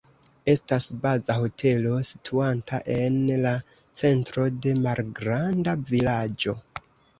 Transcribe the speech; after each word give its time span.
Estas 0.51 0.85
baza 1.03 1.35
hotelo 1.41 1.91
situanta 2.09 2.79
en 2.95 3.21
la 3.45 3.53
centro 4.01 4.49
de 4.67 4.75
malgranda 4.89 5.79
vilaĝo. 5.93 6.59